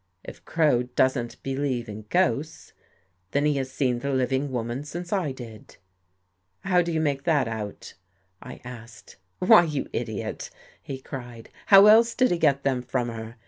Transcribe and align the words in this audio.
If 0.23 0.43
Crow 0.45 0.81
doesn't 0.81 1.43
believe 1.43 1.87
in 1.87 2.05
ghosts, 2.09 2.73
then 3.33 3.45
he 3.45 3.57
has 3.57 3.71
seen 3.71 3.99
the 3.99 4.09
living 4.09 4.51
woman 4.51 4.83
since 4.83 5.13
I 5.13 5.31
did." 5.31 5.77
"How 6.61 6.81
do 6.81 6.91
you 6.91 6.99
make 6.99 7.21
that 7.25 7.47
out?" 7.47 7.93
I 8.41 8.61
asked." 8.63 9.17
Why, 9.37 9.61
you 9.63 9.87
idiot," 9.93 10.49
he 10.81 10.99
cried," 10.99 11.51
how 11.67 11.85
else 11.85 12.15
did 12.15 12.31
he 12.31 12.39
get 12.39 12.63
them 12.63 12.81
from 12.81 13.09
her? 13.09 13.35